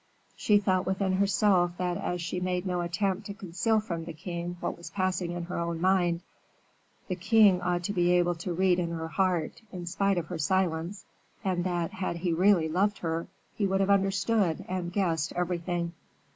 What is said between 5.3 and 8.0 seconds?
in her own mind, the king ought to